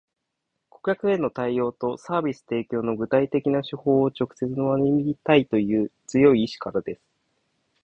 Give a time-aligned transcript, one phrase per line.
[0.71, 7.01] 顧客への対応とサービス提供の具体的な手法を直接学びたいという強い意志からです